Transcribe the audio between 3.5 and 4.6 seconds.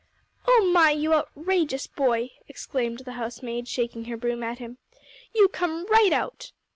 shaking her broom at